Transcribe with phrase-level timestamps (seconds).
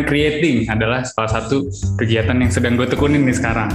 [0.00, 1.68] content creating adalah salah satu
[2.00, 3.68] kegiatan yang sedang gue tekunin nih sekarang.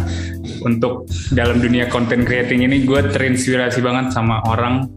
[0.66, 1.06] Untuk
[1.38, 4.90] dalam dunia content creating ini gue terinspirasi banget sama orang.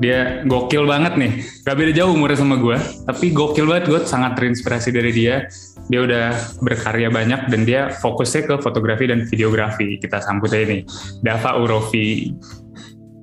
[0.00, 1.44] Dia gokil banget nih.
[1.68, 3.92] Gak beda jauh umurnya sama gue tapi gokil banget.
[3.92, 5.44] Gue sangat terinspirasi dari dia.
[5.92, 6.26] Dia udah
[6.64, 10.00] berkarya banyak dan dia fokusnya ke fotografi dan videografi.
[10.00, 10.88] Kita sambut aja nih.
[11.20, 12.32] Dava Urofi.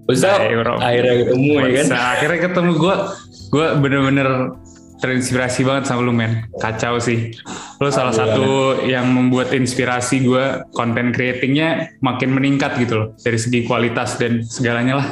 [0.06, 0.38] Bisa
[0.78, 1.88] akhirnya ketemu ya kan?
[2.22, 2.96] Akhirnya ketemu gue
[3.48, 4.54] gue bener-bener
[4.98, 6.46] terinspirasi banget sama lu men.
[6.58, 7.34] Kacau sih.
[7.78, 13.66] Lu salah satu yang membuat inspirasi gue konten creatingnya makin meningkat gitu loh dari segi
[13.66, 15.08] kualitas dan segalanya lah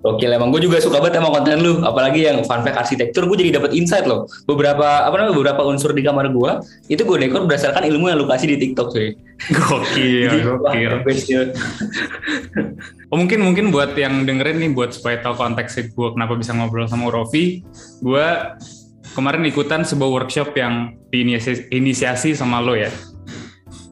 [0.00, 3.36] Oke, emang gue juga suka banget sama konten lu, apalagi yang fun fact arsitektur, gue
[3.36, 4.24] jadi dapat insight loh.
[4.48, 6.50] Beberapa apa namanya beberapa unsur di kamar gue
[6.88, 9.12] itu gue dekor berdasarkan ilmu yang lu kasih di TikTok sih.
[9.52, 11.52] Gokil, gokil.
[13.12, 16.88] oh mungkin mungkin buat yang dengerin nih, buat supaya tahu konteks gue kenapa bisa ngobrol
[16.88, 17.60] sama Rofi,
[18.00, 18.26] gue
[19.12, 22.88] kemarin ikutan sebuah workshop yang diinisiasi sama lo ya,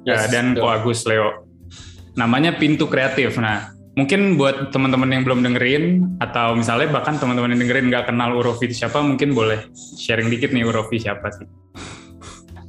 [0.08, 1.44] yes, ya dan Ko Agus Leo.
[2.16, 3.36] Namanya Pintu Kreatif.
[3.36, 8.30] Nah, mungkin buat teman-teman yang belum dengerin atau misalnya bahkan teman-teman yang dengerin nggak kenal
[8.38, 9.58] Urofi siapa mungkin boleh
[9.98, 11.50] sharing dikit nih Urofi siapa sih.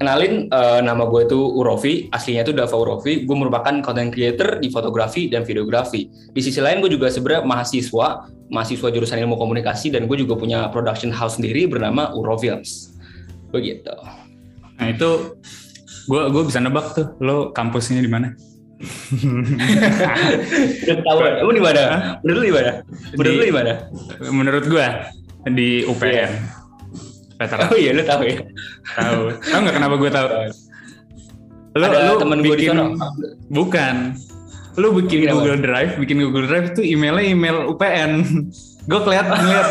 [0.02, 3.30] Kenalin uh, nama gue itu Urofi aslinya itu Dava Urofi.
[3.30, 6.10] Gue merupakan content creator di fotografi dan videografi.
[6.10, 10.66] Di sisi lain gue juga sebenarnya mahasiswa mahasiswa jurusan ilmu komunikasi dan gue juga punya
[10.74, 12.98] production house sendiri bernama Urofilms
[13.54, 13.94] begitu.
[14.82, 15.38] Nah itu
[16.10, 18.34] gue gue bisa nebak tuh lo kampusnya di mana
[20.88, 21.32] Ketahuan.
[21.44, 21.84] Kamu di mana?
[22.24, 22.72] Menurut lu di mana?
[23.16, 23.74] Menurut lu di mana?
[24.32, 24.88] Menurut gua
[25.48, 26.14] di UPN.
[26.16, 26.32] Yeah.
[27.40, 27.68] Veteran.
[27.72, 28.36] Oh iya, lu tahu ya?
[28.96, 29.22] Tahu.
[29.40, 30.28] Tahu nggak kenapa gua tahu?
[31.70, 32.92] Lu, Ada lu temen gue di sana.
[33.52, 33.96] Bukan.
[34.80, 35.64] Lu bikin Google apa?
[35.64, 38.12] Drive, bikin Google Drive itu emailnya email UPN.
[38.90, 39.70] gue kelihatan ngeliat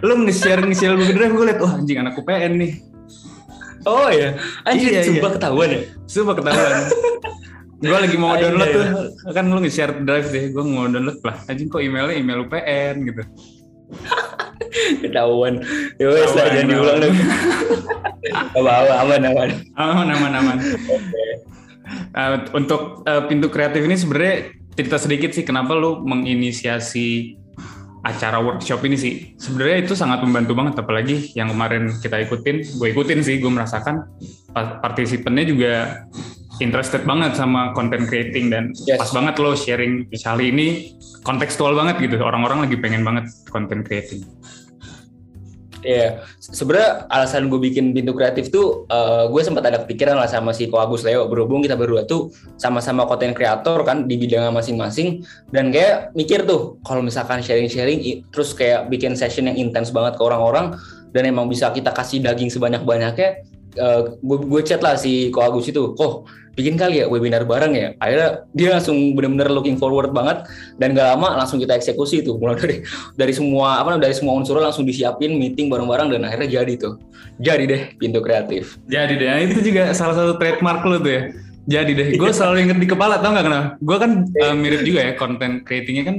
[0.00, 2.72] lu nge-share nge-share Google Drive gue liat wah oh, anjing anak UPN nih
[3.84, 5.36] oh ya anjing iya, sumpah iya.
[5.36, 6.72] ketahuan ya sumpah ketahuan
[7.82, 8.86] gue lagi mau download tuh.
[9.34, 11.18] Kan lu nge-share drive deh gue mau download.
[11.26, 13.22] Lah anjing kok emailnya email UPN gitu.
[15.02, 15.60] Ketahuan.
[15.98, 17.12] Ya wes lah jangan diulang lagi
[18.56, 18.70] apa
[19.02, 20.06] aman aman aman.
[20.14, 20.58] Aman aman
[22.16, 27.36] uh, untuk uh, pintu kreatif ini sebenarnya cerita sedikit sih kenapa lu menginisiasi
[28.02, 29.14] acara workshop ini sih.
[29.38, 32.66] Sebenarnya itu sangat membantu banget apalagi yang kemarin kita ikutin.
[32.80, 34.10] Gue ikutin sih gue merasakan.
[34.82, 36.02] Partisipannya juga
[36.62, 39.02] interested banget sama content creating dan yes.
[39.02, 40.96] pas banget lo sharing kali ini
[41.26, 44.22] kontekstual banget gitu orang-orang lagi pengen banget content creating.
[45.82, 46.10] Iya, yeah.
[46.38, 50.70] sebenarnya alasan gue bikin pintu kreatif tuh, uh, gue sempat ada kepikiran lah sama si
[50.70, 51.26] Ko Agus Leo.
[51.26, 56.78] Berhubung kita berdua tuh sama-sama konten kreator kan di bidangnya masing-masing, dan kayak mikir tuh
[56.86, 57.98] kalau misalkan sharing-sharing,
[58.30, 60.78] terus kayak bikin session yang intens banget ke orang-orang,
[61.10, 63.42] dan emang bisa kita kasih daging sebanyak-banyaknya,
[63.82, 67.72] uh, gue gue chat lah si Ko Agus itu, kok bikin kali ya webinar bareng
[67.72, 67.88] ya.
[67.98, 70.44] Akhirnya dia langsung benar-benar looking forward banget
[70.76, 72.76] dan gak lama langsung kita eksekusi tuh mulai dari
[73.16, 77.00] dari semua apa dari semua unsur langsung disiapin meeting bareng-bareng dan akhirnya jadi tuh.
[77.40, 78.76] Jadi deh pintu kreatif.
[78.86, 81.22] Jadi deh, nah, itu juga salah satu trademark lo tuh ya.
[81.62, 83.66] Jadi deh, gue selalu inget di kepala tau gak kenapa?
[83.78, 86.16] Gue kan uh, mirip juga ya konten creatingnya kan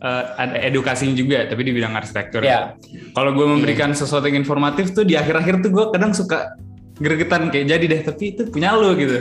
[0.00, 2.46] uh, ada edukasinya juga tapi di bidang arsitektur.
[2.46, 2.78] Yeah.
[3.12, 6.54] Kalau gue memberikan sesuatu yang informatif tuh di akhir-akhir tuh gue kadang suka
[6.96, 9.20] gregetan kayak jadi deh tapi itu punya lo gitu.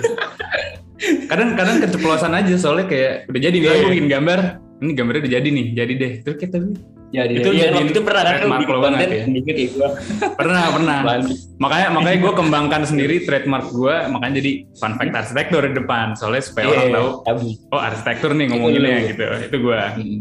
[1.29, 3.91] Kadang-kadang keceplosan aja soalnya kayak udah jadi nih yeah, yeah.
[3.91, 4.39] bikin gambar
[4.75, 6.57] ini gambarnya udah jadi nih jadi deh terus kita
[7.15, 9.23] jadi itu iya, waktu itu pernah kan bikin banget ya.
[9.23, 9.89] ya
[10.35, 10.97] pernah pernah.
[11.61, 16.43] Makanya makanya gue kembangkan sendiri trademark gue makanya jadi fun fact arsitektur di depan soalnya
[16.43, 17.07] supaya yeah, orang tahu
[17.71, 19.23] oh arsitektur nih ngomonginnya gitu.
[19.47, 20.19] Itu gue hmm.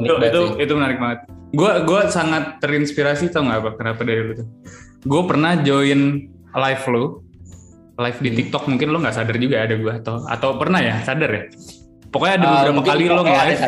[0.00, 1.18] itu itu itu menarik banget.
[1.52, 4.48] Gue gue sangat terinspirasi tau nggak apa kenapa dari lu tuh?
[5.04, 7.04] Gue pernah join live lo
[8.00, 8.38] live di hmm.
[8.40, 11.00] TikTok mungkin lo nggak sadar juga ada gue atau atau pernah ya?
[11.04, 11.44] Sadar ya?
[12.12, 13.60] Pokoknya ada uh, beberapa kali lo live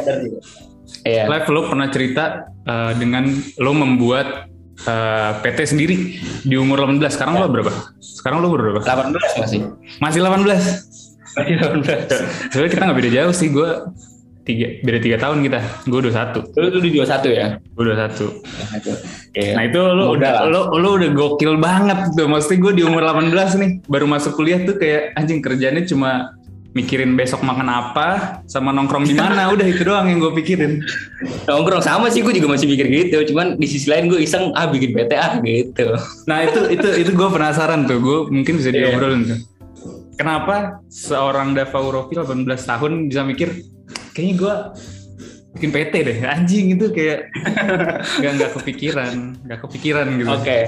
[1.05, 1.27] yeah.
[1.29, 2.25] live lo pernah cerita
[2.65, 3.29] uh, dengan
[3.61, 4.49] lo membuat
[4.89, 5.97] uh, eh, PT sendiri
[6.45, 7.45] di umur 18 sekarang yeah.
[7.45, 7.73] lo berapa?
[8.01, 8.81] Sekarang lo berapa?
[8.81, 9.59] 18 masih.
[10.01, 11.05] Masih 18
[11.35, 13.71] masih 18 sebenarnya kita nggak beda jauh sih gue
[14.45, 15.61] tiga beda tiga tahun kita.
[15.89, 16.41] Gue dua satu.
[16.55, 17.59] Lu tuh dua satu ya?
[17.73, 18.27] Gue dua satu.
[19.35, 22.29] Nah itu lo udah lo lo udah gokil banget tuh.
[22.29, 26.37] Maksudnya gue di umur 18 nih baru masuk kuliah tuh kayak anjing kerjanya cuma
[26.75, 29.49] mikirin besok makan apa sama nongkrong di mana.
[29.55, 30.85] Udah itu doang yang gue pikirin.
[31.49, 33.33] Nongkrong sama sih gue juga masih mikir gitu.
[33.33, 35.97] Cuman di sisi lain gue iseng ah bikin PTA gitu.
[36.29, 37.99] Nah itu itu itu gue penasaran tuh.
[38.03, 38.93] Gue mungkin bisa iya.
[38.93, 39.41] diobrolin tuh.
[40.15, 43.51] Kenapa seorang Dava Urofi 18 tahun bisa mikir
[44.15, 44.55] kayaknya gue
[45.55, 47.31] bikin PT deh anjing itu kayak
[48.23, 49.13] nggak nggak kepikiran
[49.47, 50.63] nggak kepikiran gitu oke okay.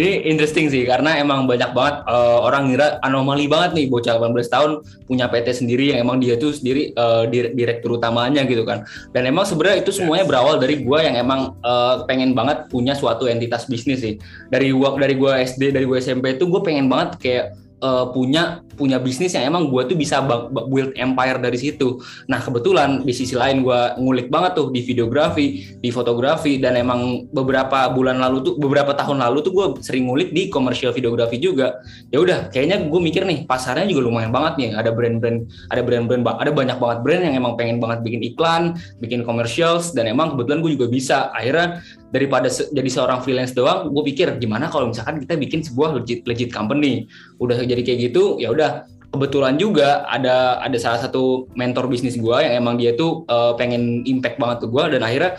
[0.00, 4.46] ini interesting sih karena emang banyak banget uh, orang ngira anomali banget nih bocah 18
[4.46, 4.70] tahun
[5.04, 8.88] punya PT sendiri yang emang dia tuh sendiri uh, direktur utamanya gitu kan.
[9.12, 13.28] Dan emang sebenarnya itu semuanya berawal dari gua yang emang uh, pengen banget punya suatu
[13.28, 14.16] entitas bisnis sih.
[14.48, 17.44] Dari gua dari gua SD, dari gua SMP itu gue pengen banget kayak
[17.82, 22.00] uh, punya punya bisnis yang emang gue tuh bisa build empire dari situ.
[22.32, 27.28] Nah kebetulan di sisi lain gue ngulik banget tuh di videografi, di fotografi dan emang
[27.28, 31.76] beberapa bulan lalu tuh beberapa tahun lalu tuh gue sering ngulik di komersial videografi juga.
[32.08, 34.70] Ya udah, kayaknya gue mikir nih pasarnya juga lumayan banget nih.
[34.80, 35.38] Ada brand-brand,
[35.68, 38.62] ada brand-brand, ada banyak banget brand yang emang pengen banget bikin iklan,
[39.04, 41.28] bikin commercials dan emang kebetulan gue juga bisa.
[41.36, 46.00] Akhirnya daripada se jadi seorang freelance doang, gue pikir gimana kalau misalkan kita bikin sebuah
[46.00, 47.04] legit legit company.
[47.36, 48.90] Udah jadi kayak gitu, ya udah.
[49.10, 54.06] Kebetulan juga ada ada salah satu mentor bisnis gue yang emang dia tuh uh, pengen
[54.06, 55.34] impact banget ke gue dan akhirnya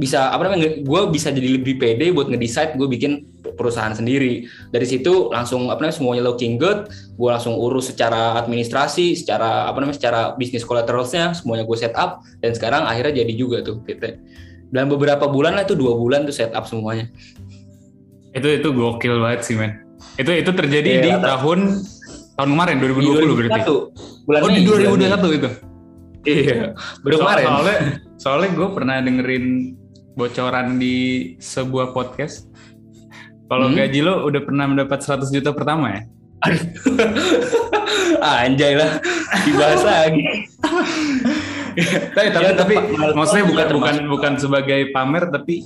[0.00, 3.28] bisa apa namanya gue bisa jadi lebih pede buat ngedecide gue bikin
[3.60, 4.48] perusahaan sendiri.
[4.72, 6.88] Dari situ langsung apa namanya semuanya looking good
[7.20, 12.24] gue langsung urus secara administrasi secara apa namanya secara bisnis collateralsnya semuanya gue set up
[12.40, 14.16] dan sekarang akhirnya jadi juga tuh gitu.
[14.72, 17.12] Dan beberapa bulan lah itu dua bulan tuh set up semuanya.
[18.32, 19.89] Itu itu gokil banget sih men
[20.20, 21.58] itu itu terjadi yeah, di tahun
[22.36, 23.60] tahun kemarin 2020 di berarti.
[24.28, 25.50] bulan oh di 2021 itu?
[26.28, 26.76] Iya.
[27.00, 27.44] Baru so, kemarin.
[27.44, 27.78] soalnya
[28.22, 29.44] soalnya gue pernah dengerin
[30.16, 30.96] bocoran di
[31.40, 32.48] sebuah podcast.
[33.50, 33.76] Kalau hmm?
[33.76, 36.00] gaji lo udah pernah mendapat 100 juta pertama ya?
[38.44, 39.00] Anjay lah.
[39.44, 40.20] Dibahas lagi.
[42.10, 42.74] Tapi tapi, ya, tapi
[43.14, 45.62] maksudnya bukan bukan bukan sebagai pamer tapi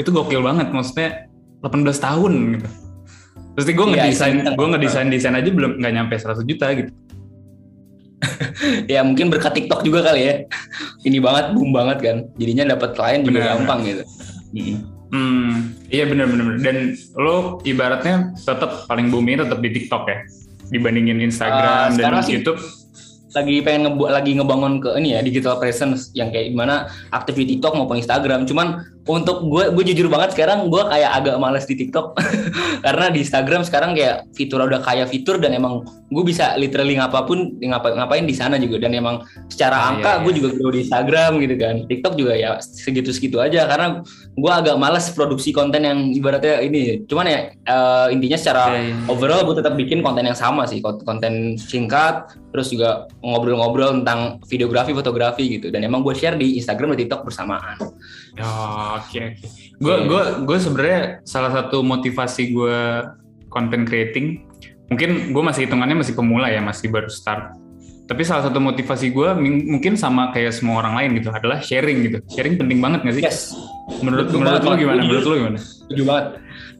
[0.00, 0.72] itu gokil banget.
[0.72, 1.28] Maksudnya
[1.60, 2.68] 18 tahun gitu.
[3.54, 6.90] Terus gue iya, ngedesain ya, gue ngedesain desain aja belum nggak nyampe 100 juta gitu.
[8.92, 10.34] ya mungkin berkat TikTok juga kali ya.
[11.06, 12.16] Ini banget boom banget kan.
[12.34, 13.50] Jadinya dapat klien juga bener.
[13.54, 14.04] gampang gitu.
[15.14, 20.18] Hmm, iya bener bener dan lo ibaratnya tetap paling booming tetap di TikTok ya
[20.74, 22.58] dibandingin Instagram uh, dan YouTube
[23.34, 27.54] lagi pengen ngebu lagi ngebangun ke ini ya digital presence yang kayak gimana aktif di
[27.54, 28.46] TikTok maupun Instagram.
[28.46, 32.16] Cuman untuk gue gue jujur banget sekarang gue kayak agak males di TikTok.
[32.84, 37.60] Karena di Instagram sekarang kayak fitur udah kayak fitur dan emang gue bisa literally ngapapun
[37.60, 38.80] ngapa, ngapain di sana juga.
[38.80, 40.24] Dan emang secara ah, angka iya, iya.
[40.24, 41.74] gue juga grow di Instagram gitu kan.
[41.84, 43.68] TikTok juga ya segitu segitu aja.
[43.68, 44.00] Karena
[44.36, 47.04] gue agak males produksi konten yang ibaratnya ini.
[47.04, 48.96] Cuman ya uh, intinya secara iya, iya.
[49.12, 50.80] overall gue tetap bikin konten yang sama sih.
[50.80, 55.68] Konten singkat terus juga ngobrol-ngobrol tentang videografi fotografi gitu.
[55.68, 57.76] Dan emang gue share di Instagram dan TikTok bersamaan.
[58.42, 59.46] Oh, oke okay, oke.
[59.78, 62.78] Gue gue gue sebenarnya salah satu motivasi gue
[63.46, 64.42] content creating
[64.90, 67.54] mungkin gue masih hitungannya masih pemula ya masih baru start.
[68.04, 72.18] Tapi salah satu motivasi gue mungkin sama kayak semua orang lain gitu adalah sharing gitu.
[72.28, 73.24] Sharing penting banget gak sih?
[73.24, 73.56] Yes.
[74.04, 75.00] Menurut menurut lo gimana?
[75.06, 75.58] Menurut lo gimana?
[75.58, 76.26] Setuju banget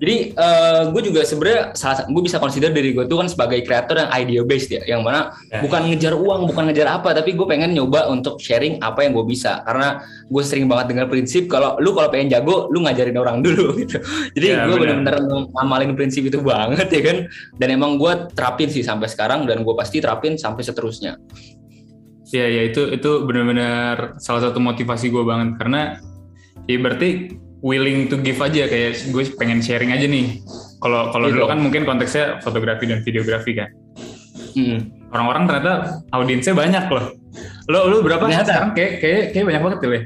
[0.04, 3.64] jadi uh, eh, gue juga sebenarnya salah gue bisa consider dari gue tuh kan sebagai
[3.64, 5.64] kreator yang idea based ya, yang mana yeah.
[5.64, 9.24] bukan ngejar uang, bukan ngejar apa, tapi gue pengen nyoba untuk sharing apa yang gue
[9.24, 9.64] bisa.
[9.64, 13.72] Karena gue sering banget dengar prinsip kalau lu kalau pengen jago, lu ngajarin orang dulu
[13.80, 13.96] gitu.
[14.36, 15.24] Jadi yeah, gue bener-bener
[15.56, 17.16] ngamalin prinsip itu banget ya kan.
[17.56, 21.16] Dan emang gue terapin sih sampai sekarang dan gue pasti terapin sampai seterusnya.
[22.28, 25.96] Iya ya itu itu benar-benar salah satu motivasi gue banget karena
[26.68, 30.44] ya berarti willing to give aja kayak gue pengen sharing aja nih.
[30.84, 33.72] Kalau kalau dulu kan mungkin konteksnya fotografi dan videografi kan.
[34.52, 34.92] Hmm.
[35.08, 35.72] Orang-orang ternyata
[36.12, 37.16] audiensnya banyak loh.
[37.72, 38.44] Lo lo berapa ternyata.
[38.44, 38.70] sekarang?
[38.76, 40.02] Kayak kayak kayak banyak banget tuh ya.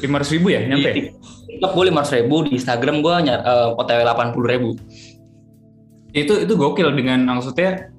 [0.00, 0.88] Lima ratus ribu ya nyampe?
[0.88, 1.02] Di
[1.52, 4.70] TikTok gue lima ratus ribu, di Instagram gue nyar uh, OTW delapan puluh ribu.
[6.16, 7.92] Itu itu gokil dengan maksudnya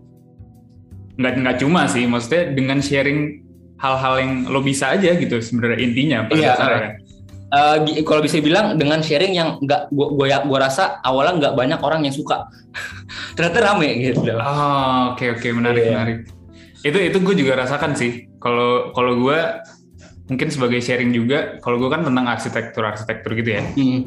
[1.22, 3.46] nggak nggak cuma sih, maksudnya dengan sharing
[3.78, 6.94] hal-hal yang lo bisa aja gitu sebenarnya intinya pada iya, dasarnya kan
[7.54, 11.80] uh, kalau bisa bilang dengan sharing yang nggak gua, gua gua rasa awalnya nggak banyak
[11.80, 12.50] orang yang suka
[13.38, 14.34] ternyata rame gitu oh
[15.14, 15.52] oke okay, oke okay.
[15.54, 15.94] menarik yeah.
[15.94, 16.18] menarik
[16.84, 19.40] itu itu gue juga rasakan sih kalau kalau gue
[20.28, 24.00] mungkin sebagai sharing juga kalau gue kan tentang arsitektur arsitektur gitu ya hmm.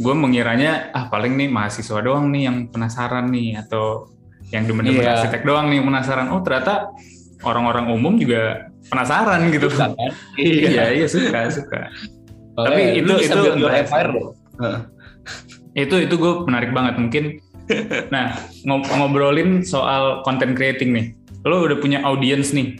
[0.00, 4.08] gue mengiranya ah paling nih mahasiswa doang nih yang penasaran nih atau
[4.48, 5.20] yang demen-demen yeah.
[5.20, 6.88] arsitek doang nih penasaran oh ternyata
[7.44, 10.10] orang-orang umum juga penasaran gitu suka, kan?
[10.40, 11.92] iya iya suka suka
[12.56, 13.40] tapi itu itu
[15.72, 16.94] itu itu gue menarik banget.
[17.00, 17.24] Mungkin
[18.14, 18.36] nah
[18.68, 21.06] ngobrolin soal content creating nih.
[21.48, 22.76] Lo udah punya audience nih.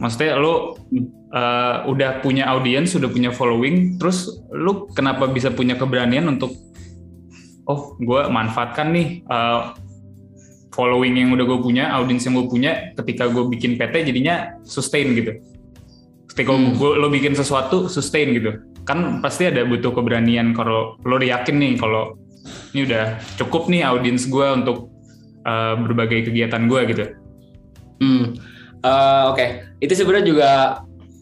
[0.00, 0.76] Maksudnya lo
[1.32, 6.56] uh, udah punya audience sudah punya following terus lo kenapa bisa punya keberanian untuk
[7.68, 9.76] oh gue manfaatkan nih uh,
[10.72, 15.12] following yang udah gue punya audience yang gue punya ketika gue bikin PT jadinya sustain
[15.16, 15.36] gitu.
[16.30, 16.78] Ketika hmm.
[16.78, 21.74] gue lo bikin sesuatu sustain gitu kan pasti ada butuh keberanian kalau lo yakin nih
[21.78, 22.16] kalau
[22.72, 24.90] ini udah cukup nih audiens gue untuk
[25.44, 27.04] uh, berbagai kegiatan gue gitu.
[28.00, 28.24] Hmm,
[28.84, 29.36] uh, oke.
[29.36, 29.48] Okay.
[29.80, 30.50] Itu sebenarnya juga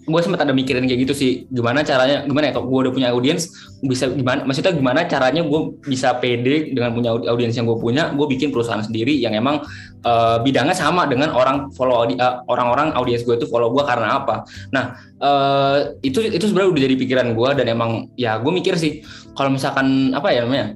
[0.09, 1.31] gue sempat ada mikirin kayak gitu sih.
[1.53, 3.53] Gimana caranya gimana ya kalau gue udah punya audiens
[3.85, 8.27] bisa gimana maksudnya gimana caranya gue bisa pede dengan punya audiens yang gue punya gue
[8.27, 9.63] bikin perusahaan sendiri yang emang
[10.09, 14.49] uh, bidangnya sama dengan orang follow uh, orang-orang audiens gue itu follow gue karena apa.
[14.73, 19.05] Nah uh, itu itu sebenarnya udah jadi pikiran gue dan emang ya gue mikir sih
[19.37, 20.75] kalau misalkan apa ya namanya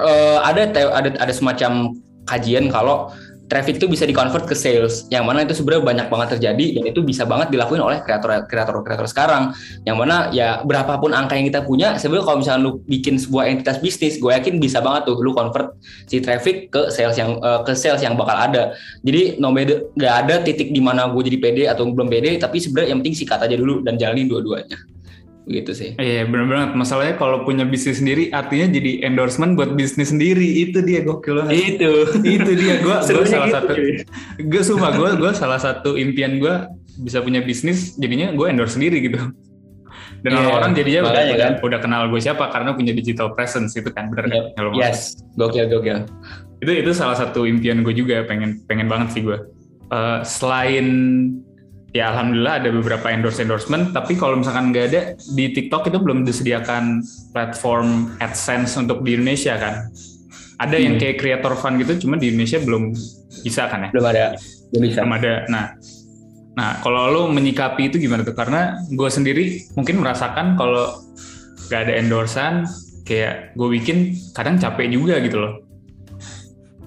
[0.00, 1.94] uh, ada ada ada semacam
[2.26, 3.12] kajian kalau
[3.46, 5.06] traffic itu bisa dikonvert ke sales.
[5.10, 8.82] Yang mana itu sebenarnya banyak banget terjadi dan itu bisa banget dilakuin oleh kreator kreator
[8.82, 9.54] kreator sekarang.
[9.86, 13.78] Yang mana ya berapapun angka yang kita punya sebenarnya kalau misalnya lu bikin sebuah entitas
[13.78, 15.78] bisnis gue yakin bisa banget tuh lu convert
[16.10, 18.74] si traffic ke sales yang uh, ke sales yang bakal ada.
[19.06, 22.58] Jadi no matter gak ada titik di mana gue jadi pede atau belum pede tapi
[22.58, 24.95] sebenarnya yang penting sikat aja dulu dan jalani dua-duanya
[25.46, 25.90] gitu sih.
[25.94, 26.70] Iya benar banget.
[26.74, 31.78] Masalahnya kalau punya bisnis sendiri artinya jadi endorsement buat bisnis sendiri itu dia gokil banget.
[31.78, 31.92] Itu
[32.36, 33.72] itu dia gue gue salah gitu, satu
[34.42, 36.54] gue sumpah gue gue salah satu impian gue
[37.06, 39.22] bisa punya bisnis jadinya gue endorse sendiri gitu.
[40.26, 41.26] Dan yeah, orang-orang jadinya udah, kan?
[41.30, 44.44] udah, udah kenal gue siapa karena punya digital presence itu kan benar yep.
[44.58, 44.74] kan?
[44.74, 46.02] yes, gokil gokil.
[46.58, 49.38] Itu itu salah satu impian gue juga pengen pengen banget sih gue.
[49.86, 50.86] Uh, selain
[51.96, 55.00] ya alhamdulillah ada beberapa endorse endorsement tapi kalau misalkan nggak ada
[55.32, 57.00] di TikTok itu belum disediakan
[57.32, 59.88] platform AdSense untuk di Indonesia kan?
[60.60, 60.84] Ada hmm.
[60.84, 62.92] yang kayak creator fund gitu cuma di Indonesia belum
[63.40, 63.90] bisa kan ya?
[63.96, 64.24] Belum ada.
[64.72, 65.00] Belum bisa.
[65.00, 65.32] Belum ada.
[65.48, 65.64] Nah
[66.56, 68.36] nah kalau lo menyikapi itu gimana tuh?
[68.36, 71.00] Karena gue sendiri mungkin merasakan kalau
[71.68, 72.68] nggak ada endorsan
[73.08, 75.64] kayak gue bikin kadang capek juga gitu loh.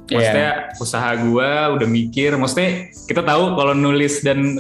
[0.10, 0.82] Maksudnya yeah.
[0.82, 4.58] usaha gue udah mikir, maksudnya kita tahu kalau nulis dan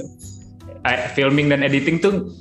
[1.14, 2.32] filming dan editing tuh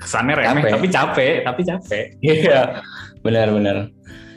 [0.00, 0.72] kesannya remeh capek.
[0.76, 2.82] tapi capek tapi capek iya
[3.24, 3.88] benar-benar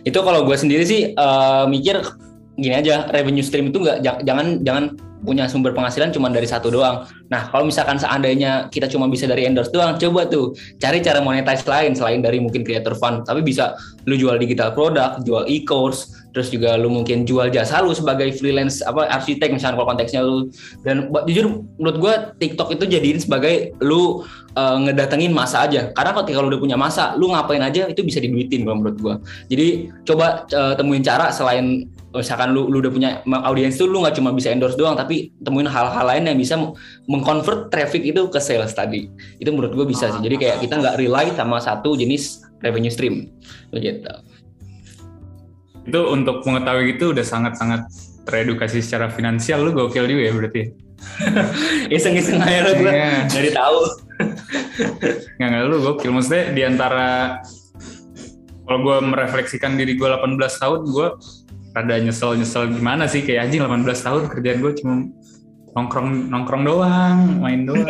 [0.08, 2.00] itu kalau gue sendiri sih uh, mikir
[2.58, 7.10] gini aja revenue stream itu nggak jangan jangan punya sumber penghasilan cuma dari satu doang.
[7.34, 11.66] Nah, kalau misalkan seandainya kita cuma bisa dari endorse doang, coba tuh cari cara monetize
[11.66, 13.26] lain selain dari mungkin creator fund.
[13.26, 13.74] Tapi bisa
[14.06, 18.86] lu jual digital product, jual e-course, terus juga lu mungkin jual jasa lu sebagai freelance
[18.86, 20.54] apa arsitek misalnya kalau konteksnya lu.
[20.86, 24.22] Dan jujur menurut gua TikTok itu jadiin sebagai lu
[24.54, 25.90] uh, ngedatengin masa aja.
[25.98, 29.16] Karena ketika lu udah punya masa, lu ngapain aja itu bisa diduitin kalau menurut gua.
[29.50, 33.10] Jadi coba uh, temuin cara selain misalkan lu, lu udah punya
[33.46, 36.58] audiens tuh lu nggak cuma bisa endorse doang tapi temuin hal-hal lain yang bisa
[37.06, 40.96] mengconvert traffic itu ke sales tadi itu menurut gue bisa sih jadi kayak kita nggak
[40.98, 43.30] rely sama satu jenis revenue stream
[43.70, 44.10] begitu
[45.88, 47.88] itu untuk mengetahui itu udah sangat-sangat
[48.28, 49.64] teredukasi secara finansial.
[49.64, 50.62] Lu gokil juga ya berarti
[51.96, 53.24] iseng-iseng aja lo gue yeah.
[53.32, 53.80] dari tahu.
[55.40, 56.12] Nggak nggak lu gokil.
[56.12, 57.40] Maksudnya di antara
[58.68, 61.08] kalau gue merefleksikan diri gue 18 tahun gue
[61.72, 63.24] rada nyesel-nyesel gimana sih?
[63.24, 64.94] Kayak anjing 18 tahun kerjaan gue cuma
[65.76, 67.86] nongkrong nongkrong doang, main doang.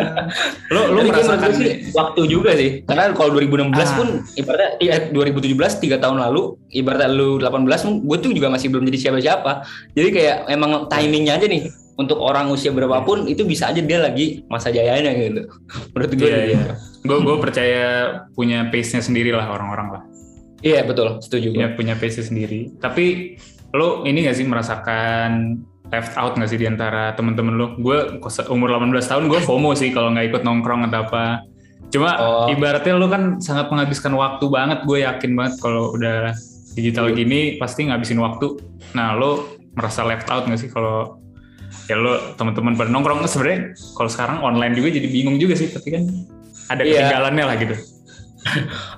[0.73, 2.81] lo lo merasakan sih waktu juga sih.
[2.87, 3.87] Karena kalau 2016 ah.
[3.95, 8.83] pun ibaratnya eh, 2017 tiga tahun lalu ibaratnya lu 18 gue tuh juga masih belum
[8.89, 9.51] jadi siapa-siapa.
[9.93, 14.45] Jadi kayak emang timingnya aja nih untuk orang usia berapapun itu bisa aja dia lagi
[14.47, 15.49] masa jayanya gitu.
[15.93, 16.73] Menurut gue yeah, gitu.
[17.07, 17.85] Gue gue percaya
[18.37, 20.03] punya pace-nya sendiri lah orang-orang lah.
[20.61, 21.53] Iya betul, setuju.
[21.53, 22.73] Punya punya pace sendiri.
[22.81, 23.37] Tapi
[23.75, 27.67] lo ini gak sih merasakan left out gak sih di antara temen-temen lo?
[27.79, 28.19] Gue
[28.51, 31.47] umur 18 tahun gue FOMO sih kalau nggak ikut nongkrong atau apa.
[31.87, 32.47] Cuma oh.
[32.51, 34.83] ibaratnya lo kan sangat menghabiskan waktu banget.
[34.83, 36.35] Gue yakin banget kalau udah
[36.75, 37.15] digital iya.
[37.15, 38.59] gini pasti ngabisin waktu.
[38.93, 41.21] Nah lo merasa left out gak sih kalau
[41.87, 45.95] ya lo teman-teman pada nongkrong sebenarnya kalau sekarang online juga jadi bingung juga sih tapi
[45.95, 46.03] kan
[46.67, 47.07] ada yeah.
[47.07, 47.75] ketinggalannya lah gitu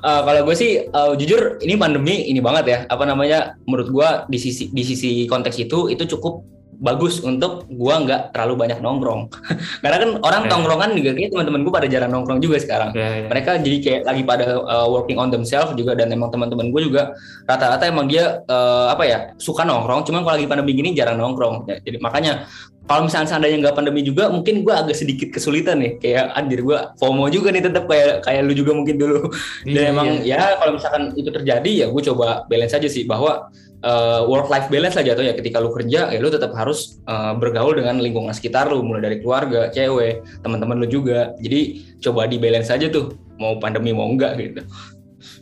[0.01, 4.09] uh, kalau gue sih uh, jujur ini pandemi ini banget ya apa namanya menurut gue
[4.29, 6.41] di sisi di sisi konteks itu itu cukup
[6.79, 9.27] bagus untuk gue nggak terlalu banyak nongkrong
[9.83, 10.51] karena kan orang yeah.
[10.55, 13.29] nongkrongan juga kayak teman-teman gue pada jarang nongkrong juga sekarang yeah, yeah.
[13.29, 17.11] mereka jadi kayak lagi pada uh, working on themselves juga dan emang teman-teman gue juga
[17.43, 21.67] rata-rata emang dia uh, apa ya suka nongkrong cuman kalau lagi pandemi gini jarang nongkrong
[21.67, 22.47] ya, jadi makanya
[22.89, 26.01] kalau misalnya seandainya nggak pandemi juga mungkin gue agak sedikit kesulitan nih.
[26.01, 29.29] Kayak anjir gue FOMO juga nih tetap kayak kayak lu juga mungkin dulu.
[29.69, 30.35] Dan iya, emang iya.
[30.41, 33.05] ya kalau misalkan itu terjadi ya gue coba balance aja sih.
[33.05, 33.53] Bahwa
[33.85, 35.37] uh, eh, work life balance lah jatuhnya.
[35.37, 38.81] Ketika lu kerja ya lu tetap harus uh, bergaul dengan lingkungan sekitar lu.
[38.81, 41.37] Mulai dari keluarga cewek teman-teman lu juga.
[41.37, 43.13] Jadi coba di balance aja tuh.
[43.37, 44.65] Mau pandemi mau enggak gitu.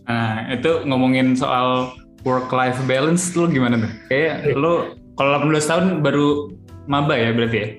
[0.03, 1.95] Nah itu ngomongin soal
[2.27, 3.91] work life balance lu gimana tuh?
[4.11, 6.51] Kayak lu kalau 18 tahun baru
[6.87, 7.69] maba ya berarti ya?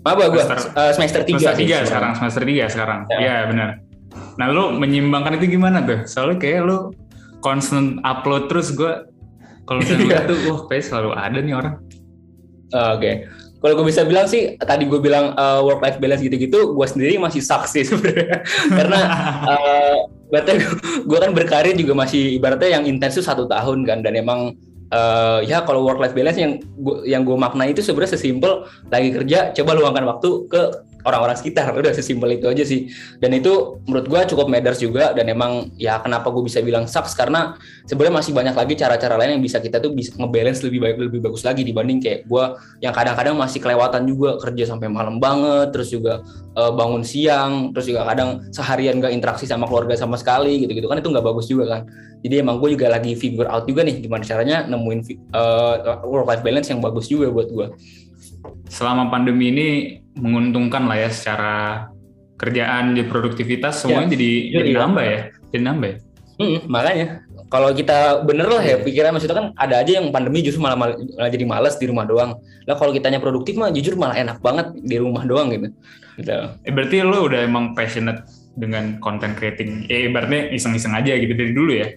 [0.00, 3.00] Maba gue uh, semester 3 Semester 3 sekarang, semester 3 sekarang.
[3.12, 3.68] Ya, ya benar.
[4.40, 6.08] Nah lu menyimbangkan itu gimana tuh?
[6.08, 6.78] Soalnya kayak lu
[7.44, 9.10] constant upload terus gue
[9.68, 11.78] Kalau misalnya tuh, wah kayak selalu ada nih orang.
[12.74, 12.98] Uh, Oke.
[12.98, 13.14] Okay.
[13.60, 17.22] Kalau gue bisa bilang sih, tadi gue bilang uh, work life balance gitu-gitu, gue sendiri
[17.22, 18.42] masih sukses sebenarnya.
[18.82, 19.00] Karena
[19.46, 19.96] uh,
[20.26, 20.58] berarti
[21.06, 24.58] gue kan berkarir juga masih ibaratnya yang intens itu satu tahun kan, dan emang
[24.90, 29.10] uh, ya kalau work life balance yang gua, yang gue makna itu sebenarnya sesimpel lagi
[29.14, 30.60] kerja coba luangkan waktu ke
[31.04, 31.72] orang-orang sekitar.
[31.72, 32.90] Udah sesimpel itu aja sih.
[33.18, 35.12] Dan itu menurut gue cukup matters juga.
[35.16, 37.16] Dan emang ya kenapa gue bisa bilang sucks?
[37.16, 37.56] Karena
[37.88, 41.20] sebenarnya masih banyak lagi cara-cara lain yang bisa kita tuh bisa ngebalance lebih baik lebih
[41.24, 42.44] bagus lagi dibanding kayak gue
[42.84, 46.24] yang kadang-kadang masih kelewatan juga kerja sampai malam banget terus juga
[46.56, 50.86] uh, bangun siang terus juga kadang seharian gak interaksi sama keluarga sama sekali gitu-gitu.
[50.86, 51.82] Kan itu nggak bagus juga kan.
[52.20, 55.00] Jadi emang gue juga lagi figure out juga nih gimana caranya nemuin
[55.32, 57.66] uh, work life balance yang bagus juga buat gue
[58.70, 59.68] selama pandemi ini
[60.14, 61.54] menguntungkan lah ya secara
[62.38, 64.12] kerjaan di produktivitas semuanya ya.
[64.16, 64.80] jadi ya, jadi iya.
[64.80, 65.96] nambah ya jadi nambah ya?
[66.40, 67.06] Hmm, makanya
[67.52, 71.28] kalau kita bener lah ya pikiran maksudnya kan ada aja yang pandemi justru malah, malah
[71.28, 72.38] jadi males di rumah doang.
[72.64, 75.68] Lah kalau kitanya produktif mah jujur malah enak banget di rumah doang gitu,
[76.16, 76.32] gitu.
[76.64, 78.24] Eh, berarti lo udah emang passionate
[78.56, 79.84] dengan content creating.
[79.92, 81.92] Eh ibaratnya iseng-iseng aja gitu dari dulu ya?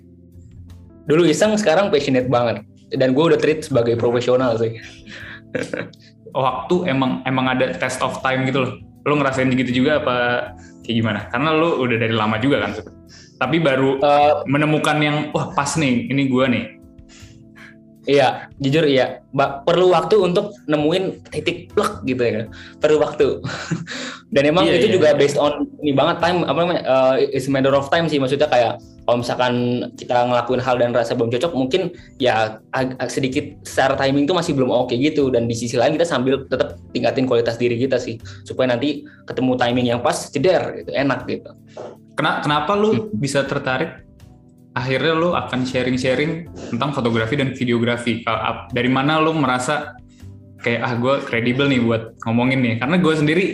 [1.07, 2.65] Dulu iseng sekarang passionate banget.
[2.91, 4.77] Dan gue udah treat sebagai profesional sih
[6.33, 8.73] waktu emang emang ada test of time gitu loh.
[9.03, 10.15] Lo ngerasain gitu juga apa
[10.83, 11.19] kayak gimana?
[11.29, 12.73] Karena lo udah dari lama juga kan
[13.43, 16.72] tapi baru uh, menemukan yang wah pas nih ini gua nih
[18.03, 19.23] Iya, jujur iya.
[19.31, 22.43] Ba perlu waktu untuk nemuin titik plek gitu ya.
[22.83, 23.39] Perlu waktu.
[24.33, 25.19] Dan emang iya, itu iya, juga iya.
[25.19, 28.49] based on ini banget time apa namanya uh, is a matter of time sih maksudnya
[28.49, 29.53] kayak kalau misalkan
[29.99, 32.57] kita ngelakuin hal dan rasa belum cocok mungkin ya
[33.11, 36.47] sedikit secara timing itu masih belum oke okay gitu dan di sisi lain kita sambil
[36.47, 38.17] tetap tingkatin kualitas diri kita sih
[38.47, 41.51] supaya nanti ketemu timing yang pas ceder gitu enak gitu.
[42.13, 43.19] Kenapa, kenapa lu hmm.
[43.19, 44.01] bisa tertarik
[44.73, 48.25] akhirnya lo akan sharing-sharing tentang fotografi dan videografi.
[48.73, 49.93] Dari mana lo merasa
[50.65, 52.73] kayak ah gue kredibel nih buat ngomongin nih?
[52.81, 53.45] Karena gue sendiri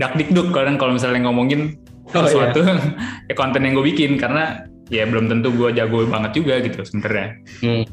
[0.00, 1.76] dak dikduk kadang kalau misalnya ngomongin
[2.16, 2.74] oh, sesuatu iya.
[3.28, 7.28] ya konten yang gue bikin karena ya belum tentu gue jago banget juga gitu sebenarnya.
[7.60, 7.84] Hmm.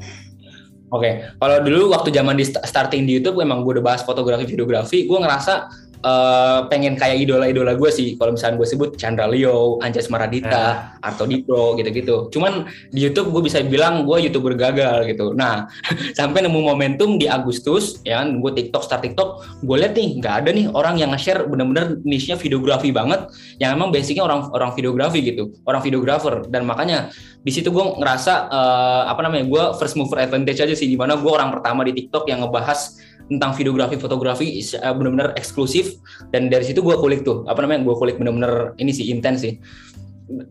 [0.88, 1.14] Oke, okay.
[1.36, 5.20] kalau dulu waktu zaman di starting di YouTube emang gue udah bahas fotografi videografi, gue
[5.20, 5.68] ngerasa
[6.04, 8.20] uh, pengen kayak idola-idola gue sih.
[8.20, 11.06] Kalau misalnya gue sebut Chandra Leo, Anjas Maradita, uh.
[11.06, 12.30] Arto Dipro gitu-gitu.
[12.34, 15.34] Cuman di YouTube gue bisa bilang gue youtuber gagal gitu.
[15.34, 15.70] Nah
[16.20, 19.30] sampai nemu momentum di Agustus, ya kan, gue TikTok start TikTok,
[19.64, 23.30] gue lihat nih nggak ada nih orang yang nge-share bener-bener niche-nya videografi banget,
[23.62, 26.46] yang emang basicnya orang orang videografi gitu, orang videographer.
[26.50, 27.10] Dan makanya
[27.42, 31.16] di situ gue ngerasa uh, apa namanya gue first mover advantage aja sih, di mana
[31.16, 36.00] gue orang pertama di TikTok yang ngebahas tentang videografi fotografi uh, benar-benar eksklusif
[36.32, 39.60] dan dari situ gue kulik tuh apa namanya gue kulik benar-benar ini sih intens sih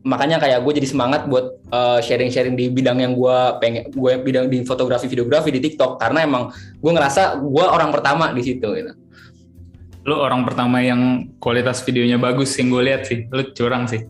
[0.08, 4.48] makanya kayak gue jadi semangat buat uh, sharing-sharing di bidang yang gue pengen gue bidang
[4.48, 6.48] di fotografi videografi di TikTok karena emang
[6.80, 8.92] gue ngerasa gue orang pertama di situ gitu.
[10.06, 14.06] Lu orang pertama yang kualitas videonya bagus yang gue lihat sih, lu curang sih.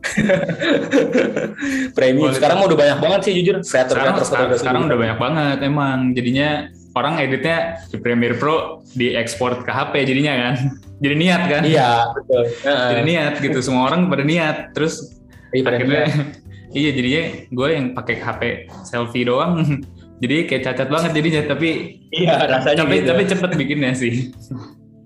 [1.97, 2.37] Premium.
[2.37, 3.65] Sekarang udah banyak banget sih jujur.
[3.65, 6.13] Sekarang, sekarang, sekarang udah banyak banget emang.
[6.13, 10.55] Jadinya orang editnya di Premiere Pro diekspor ke HP jadinya kan.
[11.05, 11.63] Jadi niat kan.
[11.63, 12.43] Iya betul.
[12.65, 14.73] Jadi niat gitu semua orang pada niat.
[14.73, 15.21] Terus
[15.53, 16.05] iya, akhirnya
[16.81, 18.43] iya jadinya gue yang pakai HP
[18.89, 19.61] selfie doang.
[20.25, 23.09] Jadi kayak cacat banget jadinya tapi iya rasanya tapi gitu.
[23.13, 24.33] tapi cepet bikinnya sih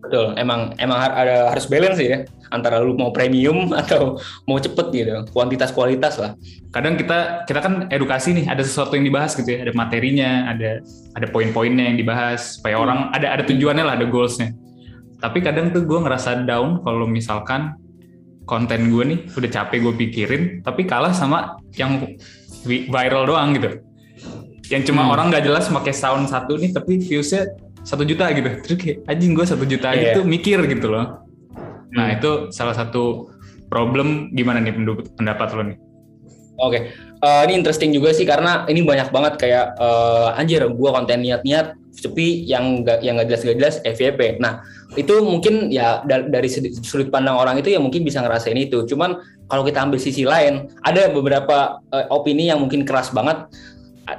[0.01, 0.35] betul.
[0.37, 5.13] Emang emang ada harus balance ya antara lu mau premium atau mau cepet gitu.
[5.31, 6.35] Kuantitas kualitas lah.
[6.75, 9.69] Kadang kita kita kan edukasi nih ada sesuatu yang dibahas gitu ya.
[9.69, 10.83] Ada materinya ada
[11.15, 12.59] ada poin-poinnya yang dibahas.
[12.59, 12.85] Supaya hmm.
[12.85, 14.53] orang ada ada tujuannya lah ada goalsnya.
[15.21, 17.77] Tapi kadang tuh gue ngerasa down kalau misalkan
[18.49, 22.03] konten gue nih udah capek gue pikirin tapi kalah sama yang
[22.67, 23.85] viral doang gitu.
[24.71, 25.13] Yang cuma hmm.
[25.13, 27.47] orang nggak jelas pakai sound satu nih tapi viewsnya
[27.83, 30.13] satu juta gitu terus kayak anjing gue satu juta yeah.
[30.13, 31.31] gitu mikir gitu loh
[31.95, 32.17] Nah hmm.
[32.19, 33.31] itu salah satu
[33.71, 34.75] problem gimana nih
[35.15, 35.79] pendapat lo nih?
[36.61, 36.83] Oke, okay.
[37.25, 41.25] uh, eh, ini interesting juga sih karena ini banyak banget kayak uh, anjir gue konten
[41.25, 44.21] niat-niat tapi yang gak yang gak jelas gak jelas FYP.
[44.45, 44.61] Nah
[44.95, 46.53] itu mungkin ya dari
[46.85, 48.85] sudut pandang orang itu ya mungkin bisa ngerasain itu.
[48.85, 53.49] Cuman kalau kita ambil sisi lain ada beberapa uh, opini yang mungkin keras banget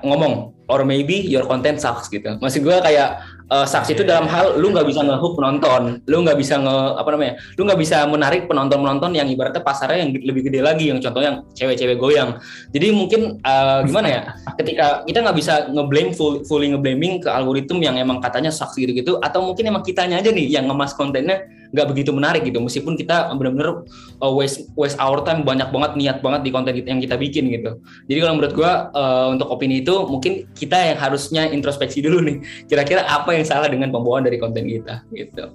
[0.02, 2.41] ngomong or maybe your content sucks gitu.
[2.41, 3.21] Masih gue kayak
[3.52, 7.10] uh, saksi itu dalam hal lu nggak bisa ngehook penonton, lu nggak bisa nge apa
[7.12, 11.28] namanya, lu nggak bisa menarik penonton-penonton yang ibaratnya pasarnya yang lebih gede lagi, yang contohnya
[11.36, 12.40] yang cewek-cewek goyang.
[12.72, 14.22] Jadi mungkin uh, gimana ya,
[14.56, 19.20] ketika kita nggak bisa ngeblame full, fully ngeblaming ke algoritma yang emang katanya saksi gitu-gitu,
[19.20, 22.60] atau mungkin emang kitanya aja nih yang ngemas kontennya nggak begitu menarik gitu.
[22.60, 23.88] Meskipun kita benar-benar
[24.21, 27.79] uh, waste waste our time banyak banget niat banget di konten yang kita bikin gitu.
[28.07, 32.38] Jadi kalau menurut gue uh, untuk opini itu mungkin kita yang harusnya introspeksi dulu nih.
[32.67, 35.51] Kira-kira apa yang salah dengan pembawaan dari konten kita gitu.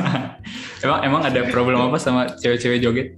[0.84, 3.08] Emang emang ada problem apa sama cewek-cewek joget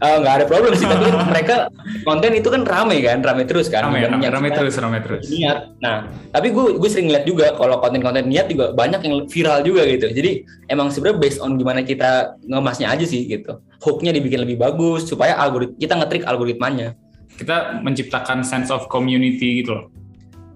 [0.00, 1.70] nggak uh, ada problem sih tapi mereka
[2.02, 3.86] konten itu kan rame kan rame terus kan.
[3.88, 5.30] Rame, rame, rame terus rame terus.
[5.30, 5.78] niat.
[5.78, 9.86] Nah tapi gue gue sering lihat juga kalau konten-konten niat juga banyak yang viral juga
[9.86, 10.10] gitu.
[10.10, 10.30] Jadi
[10.68, 13.62] emang sebenarnya based on gimana kita ngemasnya aja sih gitu.
[13.80, 16.98] Hooknya dibikin lebih bagus supaya algorit kita ngetrik algoritmanya.
[17.34, 19.86] Kita menciptakan sense of community gitu loh.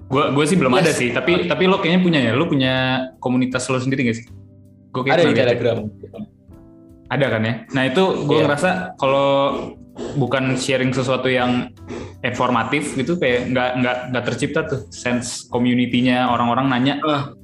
[0.09, 0.81] Gue gue sih belum yes.
[0.83, 2.33] ada sih tapi tapi lo kayaknya punya ya.
[2.35, 2.75] Lo punya
[3.23, 4.27] komunitas lo sendiri gak sih?
[4.88, 5.87] Gue ada di telegram
[7.09, 7.55] ada kan ya?
[7.73, 8.44] Nah itu gue yeah.
[8.44, 9.29] ngerasa kalau
[10.21, 11.75] bukan sharing sesuatu yang
[12.23, 17.35] informatif gitu kayak nggak nggak nggak tercipta tuh sense community-nya orang-orang nanya uh.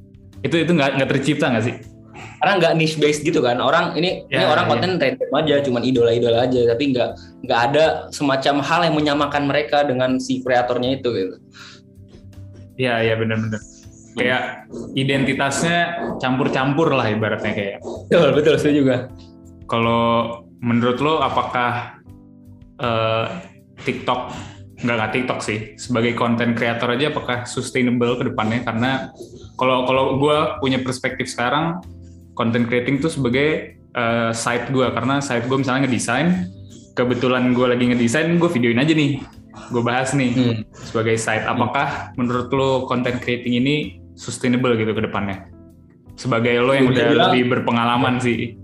[0.47, 1.77] itu itu nggak nggak tercipta nggak sih?
[2.15, 4.73] Karena nggak niche based gitu kan orang ini yeah, ini orang yeah.
[4.77, 7.11] konten random aja cuman idola-idola aja tapi nggak
[7.49, 11.37] nggak ada semacam hal yang menyamakan mereka dengan si kreatornya itu gitu.
[12.75, 13.63] Iya iya benar-benar
[14.15, 15.79] kayak identitasnya
[16.23, 17.79] campur-campur lah ibaratnya kayak.
[17.83, 18.97] Betul betul saya juga
[19.69, 22.01] kalau menurut lo apakah
[22.81, 23.27] uh,
[23.85, 24.33] TikTok
[24.85, 29.09] nggak nggak TikTok sih sebagai konten kreator aja apakah sustainable ke depannya karena
[29.57, 31.81] kalau kalau gue punya perspektif sekarang
[32.35, 36.51] content creating tuh sebagai uh, side gue karena side gue misalnya ngedesain
[36.99, 39.23] kebetulan gue lagi ngedesain gue videoin aja nih
[39.71, 40.55] gue bahas nih hmm.
[40.75, 42.19] sebagai side apakah hmm.
[42.19, 45.47] menurut lo content creating ini sustainable gitu ke depannya
[46.19, 48.59] sebagai lo yang udah lebih berpengalaman sih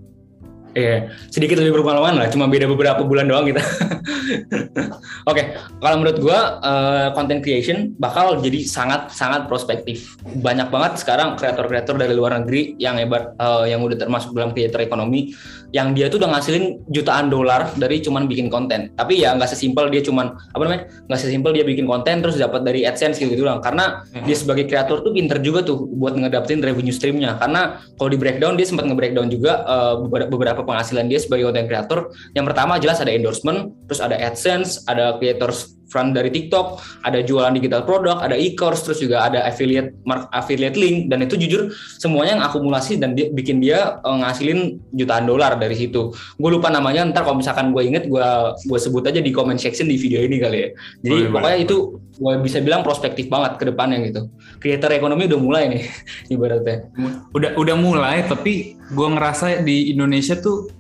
[0.70, 3.59] Iya, sedikit lebih berpengalaman lah, cuma beda beberapa bulan doang kita.
[5.30, 5.44] Oke, okay,
[5.83, 10.14] kalau menurut gua uh, content creation bakal jadi sangat sangat prospektif.
[10.22, 14.78] Banyak banget sekarang kreator-kreator dari luar negeri yang hebat, uh, yang udah termasuk dalam creator
[14.78, 15.35] ekonomi,
[15.74, 18.94] yang dia tuh udah ngasilin jutaan dolar dari cuman bikin konten.
[18.94, 22.62] Tapi ya nggak sesimpel dia cuman apa namanya, nggak sesimpel dia bikin konten terus dapat
[22.62, 24.22] dari adsense gitu gitu Karena hmm.
[24.22, 27.35] dia sebagai kreator tuh pinter juga tuh buat ngedapetin revenue streamnya.
[27.42, 31.68] Karena kalau di breakdown dia sempat nge-breakdown juga uh, beberapa beberapa penghasilan dia sebagai content
[31.68, 31.99] creator.
[32.37, 37.53] Yang pertama jelas ada endorsement, terus ada AdSense, ada creators front dari TikTok, ada jualan
[37.53, 42.38] digital produk, ada e-course, terus juga ada affiliate mark affiliate link dan itu jujur semuanya
[42.38, 46.14] yang akumulasi dan dia, bikin dia uh, ngasilin jutaan dolar dari situ.
[46.38, 48.26] Gue lupa namanya, ntar kalau misalkan gue inget gue
[48.70, 50.68] gue sebut aja di comment section di video ini kali ya.
[51.03, 51.66] Jadi boleh, pokoknya boleh.
[51.66, 51.76] itu
[52.20, 54.31] gue bisa bilang prospektif banget ke depannya gitu.
[54.62, 55.83] Creator ekonomi udah mulai nih
[56.38, 56.87] ibaratnya.
[57.35, 60.70] Udah udah mulai tapi gue ngerasa di Indonesia tuh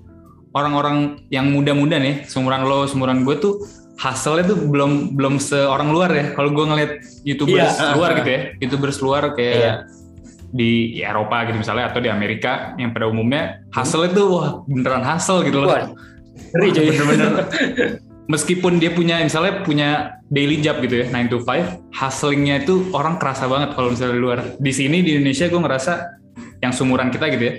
[0.50, 3.54] orang-orang yang muda-muda nih, seumuran lo, seumuran gue tuh
[4.00, 6.24] hustle itu belum belum seorang luar ya.
[6.32, 6.92] Kalau gue ngeliat
[7.28, 9.74] youtubers iya, luar gitu ya, youtubers luar kayak iya.
[10.50, 15.44] di Eropa gitu misalnya atau di Amerika yang pada umumnya hustle itu wah beneran hustle
[15.44, 15.92] gitu loh.
[16.56, 16.68] Ngeri.
[16.72, 17.32] Bener-bener.
[18.32, 23.18] Meskipun dia punya misalnya punya daily job gitu ya 9 to 5, hustlingnya itu orang
[23.18, 24.38] kerasa banget kalau misalnya di luar.
[24.54, 25.92] Di sini di Indonesia gue ngerasa
[26.62, 27.54] yang sumuran kita gitu ya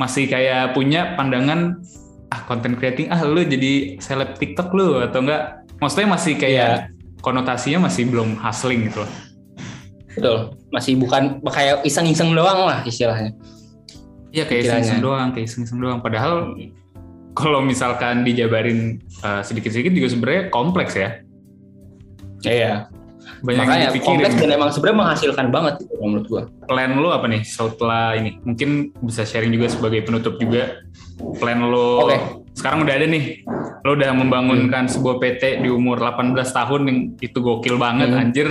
[0.00, 1.76] masih kayak punya pandangan
[2.30, 7.20] ah content creating ah lu jadi seleb TikTok lu atau enggak maksudnya masih kayak yeah.
[7.20, 9.12] konotasinya masih belum hustling gitu loh.
[10.10, 10.38] Betul,
[10.74, 13.30] masih bukan kayak iseng-iseng doang lah istilahnya.
[14.30, 15.98] Iya kayak iseng-iseng doang, kayak iseng-iseng doang.
[16.02, 16.54] Padahal
[17.34, 21.22] kalau misalkan dijabarin uh, sedikit-sedikit juga sebenarnya kompleks ya.
[22.42, 22.90] Iya
[23.40, 26.42] banyak Makanya yang kompleks dan emang sebenarnya menghasilkan banget gitu, menurut gua.
[26.68, 28.36] Plan lo apa nih setelah ini?
[28.44, 30.80] Mungkin bisa sharing juga sebagai penutup juga.
[31.40, 32.20] Plan lo okay.
[32.52, 33.44] sekarang udah ada nih.
[33.80, 34.92] Lo udah membangunkan hmm.
[34.92, 38.20] sebuah PT di umur 18 tahun yang itu gokil banget hmm.
[38.20, 38.48] anjir.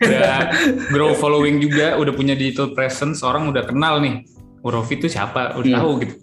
[0.00, 0.50] Udah
[0.90, 4.24] grow following juga, udah punya digital presence, orang udah kenal nih.
[4.64, 5.56] Urofi itu siapa?
[5.60, 5.76] Udah hmm.
[5.76, 6.14] tahu gitu.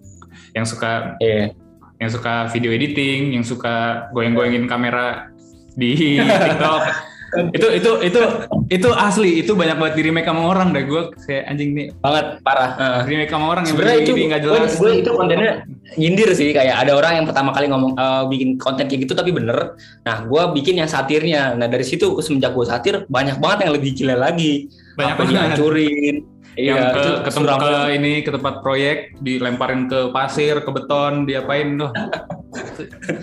[0.58, 1.54] Yang suka yeah.
[2.02, 5.30] yang suka video editing, yang suka goyang-goyangin kamera
[5.78, 6.18] di
[6.50, 7.11] TikTok
[7.56, 8.22] itu itu itu
[8.68, 9.40] itu asli.
[9.40, 10.84] Itu banyak banget di remake sama orang deh.
[10.84, 11.88] Gue kayak anjing nih.
[12.04, 12.72] Banget parah.
[12.76, 14.72] Uh, remake sama orang yang sebenarnya itu nggak jelas.
[14.76, 15.52] gue itu kontennya
[15.96, 16.50] nyindir sih.
[16.52, 19.80] Kayak ada orang yang pertama kali ngomong uh, bikin konten kayak gitu tapi bener.
[20.04, 21.56] Nah gue bikin yang satirnya.
[21.56, 24.68] Nah dari situ semenjak gue satir banyak banget yang lebih gila lagi.
[25.00, 26.18] Banyak apa dihancurin.
[26.52, 31.80] Iya, yang ke, ketemu ke ini ke tempat proyek dilemparin ke pasir, ke beton, diapain
[31.80, 31.96] tuh?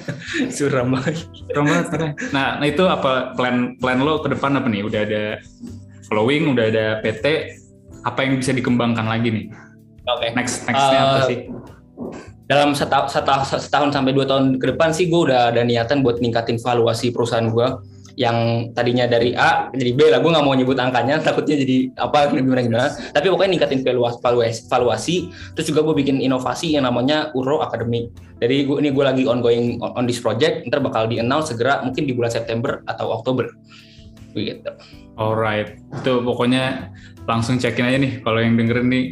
[0.56, 1.26] Suram banget.
[1.32, 1.86] Suram banget.
[2.30, 4.82] Nah, nah itu apa plan plan lo ke depan apa nih?
[4.84, 5.22] Udah ada
[6.08, 7.26] following, udah ada PT,
[8.04, 9.46] apa yang bisa dikembangkan lagi nih?
[10.08, 10.28] Oke.
[10.28, 10.30] Okay.
[10.36, 11.38] Next nextnya uh, apa sih?
[12.48, 16.16] Dalam setahun, setahun, setahun sampai dua tahun ke depan sih gue udah ada niatan buat
[16.16, 17.68] ningkatin valuasi perusahaan gue
[18.18, 22.34] yang tadinya dari A jadi B lah gue nggak mau nyebut angkanya takutnya jadi apa
[22.34, 22.86] gimana gimana.
[23.14, 25.16] Tapi pokoknya ningkatin valuasi valuasi, valuasi
[25.54, 28.10] terus juga gue bikin inovasi yang namanya Uro Academy.
[28.42, 31.86] Jadi gue ini gue lagi ongoing on, on this project ntar bakal di announce segera
[31.86, 33.54] mungkin di bulan September atau Oktober.
[34.34, 34.66] Begitu
[35.14, 35.78] alright.
[36.02, 36.90] Itu pokoknya
[37.30, 39.04] langsung cekin aja nih kalau yang dengerin nih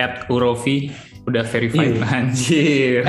[0.00, 0.88] at Urofi
[1.28, 2.08] udah verified hmm.
[2.16, 3.04] anjir.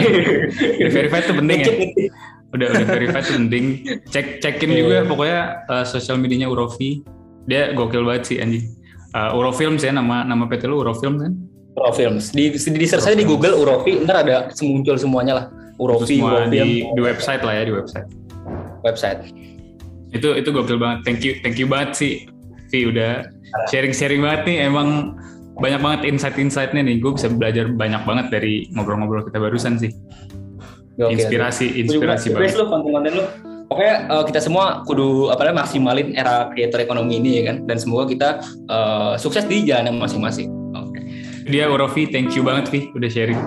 [0.91, 1.71] Verified tuh penting ya
[2.51, 3.65] udah udah verified tuh penting
[4.11, 4.79] cek cekin yeah.
[4.83, 5.39] juga pokoknya
[5.71, 7.03] uh, sosial medianya Urofi.
[7.47, 8.69] Dia gokil banget sih anjing.
[9.11, 11.33] Uh, Urofilms ya nama nama PT lu Urofilms kan?
[11.75, 12.31] Urofilms.
[12.31, 15.45] Di di, search di Google Urofi ntar ada semuncul semuanya lah.
[15.79, 18.07] Urofi semua Urofilm di, di website lah ya di website.
[18.83, 19.19] Website.
[20.11, 21.07] Itu itu gokil banget.
[21.07, 22.13] Thank you thank you banget sih
[22.71, 23.27] Vi udah
[23.67, 24.57] sharing sharing banget nih.
[24.67, 25.19] Emang
[25.59, 27.03] banyak banget insight-insightnya nih.
[27.03, 29.91] Gue bisa belajar banyak banget dari ngobrol-ngobrol kita barusan sih.
[30.99, 31.81] Oke, inspirasi, okay.
[31.87, 32.59] inspirasi banget.
[32.59, 33.25] lu konten-konten lu.
[33.71, 37.63] Pokoknya uh, kita semua kudu apa namanya maksimalin era creator ekonomi ini ya kan.
[37.63, 38.29] Dan semoga kita
[38.67, 40.51] uh, sukses di jalan masing-masing.
[40.75, 40.91] Oke.
[40.91, 41.03] Okay.
[41.47, 43.39] Dia Urofi, thank you banget Vi udah sharing.